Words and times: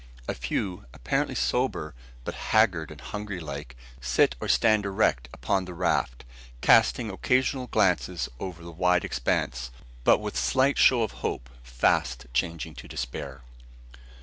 A 0.27 0.33
few, 0.33 0.85
apparently 0.95 1.35
sober, 1.35 1.93
but 2.23 2.33
haggard 2.33 2.89
and 2.89 2.99
hungry 2.99 3.39
like, 3.39 3.75
sit 4.01 4.35
or 4.41 4.47
stand 4.47 4.83
erect 4.83 5.29
upon 5.31 5.65
the 5.65 5.75
raft, 5.75 6.25
casting 6.59 7.11
occasional 7.11 7.67
glances 7.67 8.27
over 8.39 8.63
the 8.63 8.71
wide 8.71 9.05
expanse, 9.05 9.69
with 10.03 10.03
but 10.23 10.35
slight 10.35 10.79
show 10.79 11.03
of 11.03 11.11
hope, 11.21 11.51
fast 11.61 12.25
changing 12.33 12.73
to 12.81 12.87
despair. 12.87 13.43